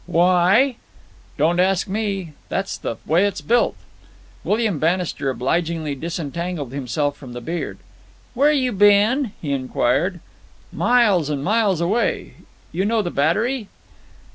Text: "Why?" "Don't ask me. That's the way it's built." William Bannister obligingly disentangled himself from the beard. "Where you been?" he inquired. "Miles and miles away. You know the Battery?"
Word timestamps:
"Why?" 0.07 0.77
"Don't 1.37 1.59
ask 1.59 1.87
me. 1.87 2.33
That's 2.49 2.75
the 2.75 2.95
way 3.05 3.23
it's 3.25 3.41
built." 3.41 3.75
William 4.43 4.79
Bannister 4.79 5.29
obligingly 5.29 5.93
disentangled 5.93 6.71
himself 6.71 7.15
from 7.15 7.33
the 7.33 7.39
beard. 7.39 7.77
"Where 8.33 8.51
you 8.51 8.71
been?" 8.71 9.33
he 9.39 9.51
inquired. 9.51 10.19
"Miles 10.73 11.29
and 11.29 11.43
miles 11.43 11.81
away. 11.81 12.33
You 12.71 12.83
know 12.83 13.03
the 13.03 13.11
Battery?" 13.11 13.67